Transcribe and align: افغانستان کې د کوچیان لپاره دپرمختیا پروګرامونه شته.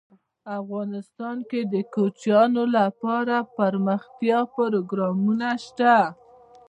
افغانستان 0.59 1.37
کې 1.49 1.61
د 1.73 1.75
کوچیان 1.93 2.51
لپاره 2.77 3.35
دپرمختیا 3.45 4.39
پروګرامونه 4.55 5.49
شته. 5.65 5.95